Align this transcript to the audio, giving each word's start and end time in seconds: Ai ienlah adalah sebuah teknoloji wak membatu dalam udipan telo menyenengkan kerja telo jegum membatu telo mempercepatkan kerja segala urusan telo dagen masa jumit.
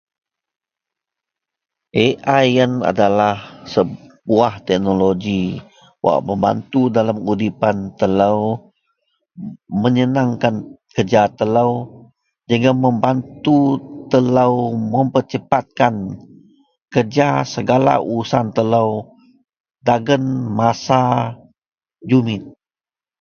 Ai 2.35 2.47
ienlah 2.57 2.89
adalah 2.93 3.37
sebuah 3.73 4.53
teknoloji 4.67 5.41
wak 6.03 6.19
membatu 6.27 6.81
dalam 6.97 7.17
udipan 7.31 7.77
telo 8.01 8.33
menyenengkan 9.83 10.55
kerja 10.97 11.23
telo 11.39 11.69
jegum 12.49 12.77
membatu 12.85 13.59
telo 14.11 14.49
mempercepatkan 14.93 15.93
kerja 16.93 17.29
segala 17.55 17.93
urusan 18.11 18.47
telo 18.57 18.87
dagen 19.87 20.23
masa 20.59 21.03
jumit. 22.09 22.41